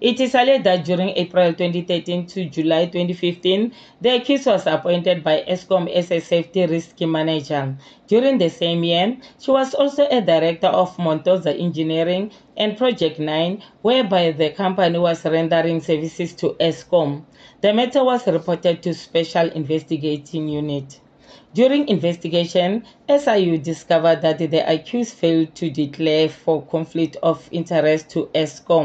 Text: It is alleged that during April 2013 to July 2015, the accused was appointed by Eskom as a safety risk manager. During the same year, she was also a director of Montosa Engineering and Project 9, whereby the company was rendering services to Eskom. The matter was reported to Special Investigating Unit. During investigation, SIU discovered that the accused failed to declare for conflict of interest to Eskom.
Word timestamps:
It 0.00 0.18
is 0.18 0.34
alleged 0.34 0.64
that 0.64 0.84
during 0.84 1.10
April 1.10 1.52
2013 1.52 2.26
to 2.26 2.46
July 2.46 2.86
2015, 2.86 3.72
the 4.00 4.16
accused 4.16 4.46
was 4.46 4.66
appointed 4.66 5.22
by 5.22 5.44
Eskom 5.46 5.88
as 5.88 6.10
a 6.10 6.18
safety 6.18 6.66
risk 6.66 7.00
manager. 7.02 7.76
During 8.08 8.38
the 8.38 8.50
same 8.50 8.82
year, 8.82 9.16
she 9.38 9.52
was 9.52 9.72
also 9.74 10.08
a 10.08 10.20
director 10.20 10.66
of 10.66 10.96
Montosa 10.96 11.56
Engineering 11.56 12.32
and 12.56 12.76
Project 12.76 13.20
9, 13.20 13.62
whereby 13.82 14.32
the 14.32 14.50
company 14.50 14.98
was 14.98 15.24
rendering 15.24 15.80
services 15.80 16.32
to 16.34 16.56
Eskom. 16.58 17.22
The 17.60 17.72
matter 17.72 18.02
was 18.02 18.26
reported 18.26 18.82
to 18.82 18.94
Special 18.94 19.48
Investigating 19.50 20.48
Unit. 20.48 20.98
During 21.54 21.86
investigation, 21.88 22.84
SIU 23.08 23.58
discovered 23.58 24.22
that 24.22 24.38
the 24.38 24.60
accused 24.66 25.14
failed 25.14 25.54
to 25.56 25.70
declare 25.70 26.30
for 26.30 26.62
conflict 26.62 27.16
of 27.22 27.46
interest 27.52 28.08
to 28.10 28.30
Eskom. 28.34 28.80